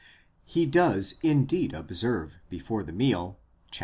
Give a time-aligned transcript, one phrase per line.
[0.45, 3.37] He does indeed observe, before the meal
[3.71, 3.79] (xiii.